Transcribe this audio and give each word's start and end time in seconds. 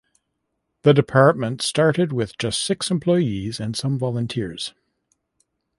The 0.81 0.95
department 0.95 1.61
started 1.61 2.11
with 2.11 2.35
just 2.39 2.63
six 2.63 2.89
employees 2.89 3.59
and 3.59 3.75
some 3.75 3.99
volunteers. 3.99 4.73